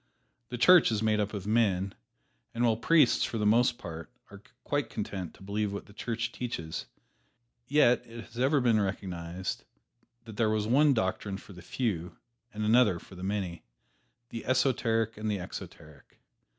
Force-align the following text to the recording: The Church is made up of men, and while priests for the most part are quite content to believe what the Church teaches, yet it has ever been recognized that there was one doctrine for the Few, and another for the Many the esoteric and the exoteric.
The 0.49 0.57
Church 0.57 0.91
is 0.91 1.03
made 1.03 1.19
up 1.19 1.31
of 1.31 1.45
men, 1.45 1.93
and 2.55 2.63
while 2.65 2.75
priests 2.75 3.23
for 3.23 3.37
the 3.37 3.45
most 3.45 3.77
part 3.77 4.09
are 4.31 4.41
quite 4.63 4.89
content 4.89 5.35
to 5.35 5.43
believe 5.43 5.71
what 5.71 5.85
the 5.85 5.93
Church 5.93 6.31
teaches, 6.31 6.87
yet 7.67 8.03
it 8.07 8.23
has 8.23 8.39
ever 8.39 8.59
been 8.59 8.81
recognized 8.81 9.63
that 10.23 10.37
there 10.37 10.49
was 10.49 10.65
one 10.65 10.95
doctrine 10.95 11.37
for 11.37 11.53
the 11.53 11.61
Few, 11.61 12.17
and 12.51 12.65
another 12.65 12.97
for 12.97 13.13
the 13.13 13.21
Many 13.21 13.61
the 14.29 14.43
esoteric 14.47 15.17
and 15.17 15.29
the 15.29 15.37
exoteric. 15.39 16.17